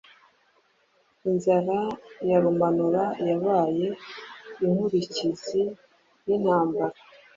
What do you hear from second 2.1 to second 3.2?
ya Rumanura